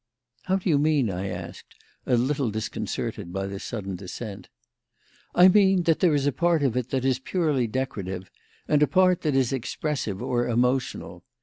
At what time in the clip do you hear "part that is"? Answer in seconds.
8.87-9.53